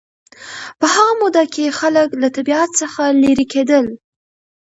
[0.79, 3.85] په هغه موده کې خلک له طبیعت څخه لېرې کېدل